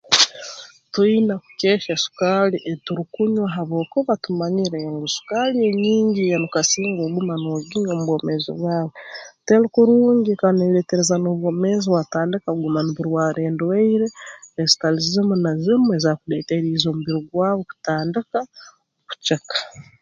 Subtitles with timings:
[0.91, 8.03] Twina kukehya sukaali ei turukunywa habwokuba tumanyire ngu sukaali enyingi enu kasinga oguma n'oginywa mu
[8.07, 8.91] bwomeezi bwawe
[9.45, 14.07] teri kurungi kandi neeretereza n'obwomeezi bwatandika kuguma nuburwara endwaire
[14.61, 18.39] ezitali zimu na zimu ezaakuleeteriize omubiri gwawe kutandika
[19.07, 19.57] kuceka